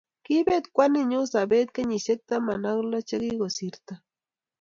[0.23, 3.93] kiibet kwaninyi sobeet kenyishek taman ak lo chekikosirto